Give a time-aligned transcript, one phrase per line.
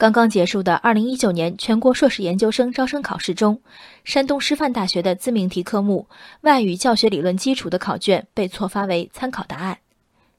[0.00, 3.60] 刚刚结束的二零一九年全国硕士研究生招生考试中，
[4.02, 6.08] 山东师范大学的自命题科目
[6.40, 9.74] 外语教学理论基础的考卷被错发为参考答案；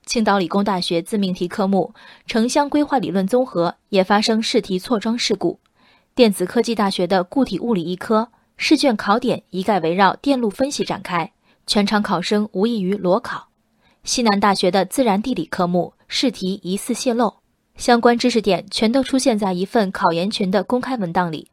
[0.03, 1.93] 青岛理工大学自命题科目
[2.25, 5.60] 城乡规划理论综合也发生试题错装事故；
[6.15, 11.31] 电子科技大学的固体物理一科试卷考点一概围绕电路分析展开，
[11.67, 13.49] 全场考生无异于裸考；
[14.03, 17.41] 西南大学的自然地理科目试题疑似泄露。
[17.81, 21.48] 相关知识点全都出现在一份考研群的公开文档里。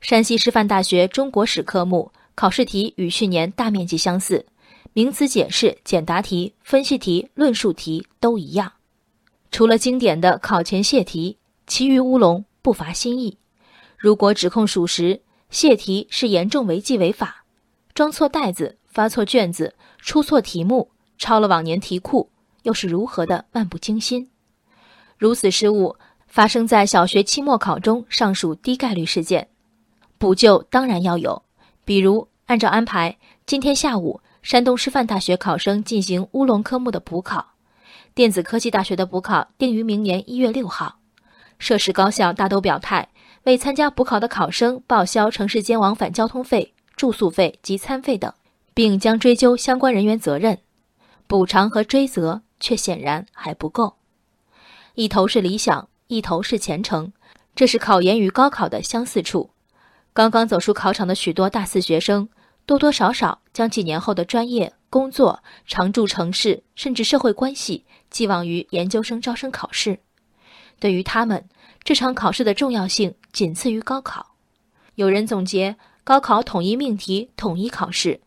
[0.00, 4.46] 山西师范大学中国史科目考试题与去年大面积相似，
[4.94, 8.72] 名词解释、简答题、分析题、论述题都一样。
[9.50, 11.36] 除了经典的考前泄题，
[11.66, 13.36] 其余乌龙不乏新意。
[13.98, 15.20] 如果指控属实，
[15.50, 17.44] 泄题是严重违纪违法；
[17.92, 22.30] 装错袋子、发错卷子、出错题目、抄了往年题库，
[22.62, 24.30] 又是如何的漫不经心？
[25.18, 29.48] 如此失误发生在小学期末考中，尚属低概率事件。
[30.18, 31.42] 补救当然要有，
[31.84, 37.46] 比如按照安排，今天下午山东师范大学考生进行乌龙科目的补考，
[38.14, 40.98] 电子科技大学的补考定于明年一月六号。
[41.58, 43.08] 涉事高校大都表态，
[43.44, 48.30] 为参加补考的考生报销城市间往返交通费、住宿费及餐费等，
[48.74, 50.58] 并将追究相关人员责任。
[51.26, 53.96] 补偿和追责却显然还不够。
[54.96, 57.12] 一头是理想，一头是前程，
[57.54, 59.50] 这是考研与高考的相似处。
[60.14, 62.26] 刚刚走出考场的许多大四学生，
[62.64, 69.98] 多多少少将几年后的专业、工作、常住城市，甚至社会关系寄望于研究生招生考试。
[70.80, 71.46] 对于他们，
[71.84, 74.34] 这场考试的重要性仅次于高考。
[74.94, 78.18] 有人总结，高考统一命题、统一考试，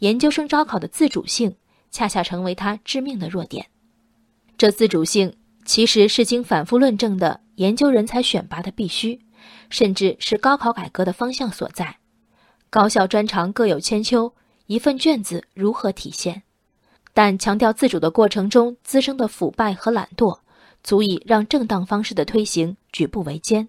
[0.00, 1.56] 研究生招考的自主性，
[1.90, 3.64] 恰恰成为他致命的弱点。
[4.58, 5.32] 这自主性。
[5.68, 9.20] 其实是经反复论证的研究人才选拔的必须，
[9.68, 11.98] 甚至是高考改革的方向所在。
[12.70, 14.32] 高校专长各有千秋，
[14.64, 16.42] 一份卷子如何体现？
[17.12, 20.38] 但强调自主的过程中滋生的腐败和懒惰，
[20.82, 23.68] 足以让正当方式的推行举步维艰。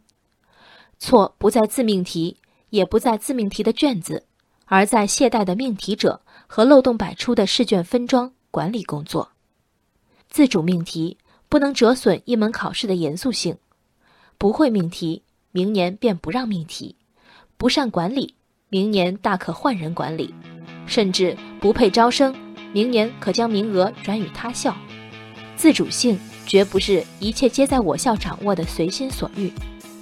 [1.00, 2.38] 错不在自命题，
[2.70, 4.26] 也不在自命题的卷子，
[4.64, 9.34] 而在懈怠的命题者和漏洞百出的试卷分装管理工作。
[10.30, 11.18] 自主命题。
[11.50, 13.58] 不能折损一门考试的严肃性，
[14.38, 16.96] 不会命题，明年便不让命题；
[17.58, 18.36] 不善管理，
[18.70, 20.32] 明年大可换人管理；
[20.86, 22.36] 甚至不配招生，
[22.72, 24.78] 明年可将名额转与他校。
[25.56, 29.52] 自主性绝不是一切皆在我校掌握的随心所欲，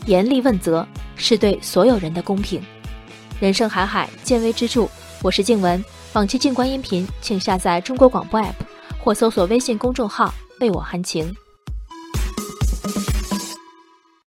[0.05, 0.85] 严厉问责
[1.15, 2.61] 是对所有人的公平。
[3.39, 4.85] 人生海海，见微知著。
[5.23, 5.81] 我是静文，
[6.11, 8.53] 往期静观音频，请下载中国广播 app
[8.99, 10.33] 或搜索微信公众号。
[10.59, 11.35] 被我含情。